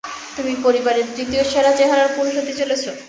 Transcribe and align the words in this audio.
তুমি 0.35 0.53
পরিবারের 0.63 1.05
তৃতীয় 1.15 1.43
সেরা 1.45 1.71
চেহারার 1.77 2.09
পুরুষ 2.15 2.33
হতে 2.39 2.53
চলেছ। 2.59 2.83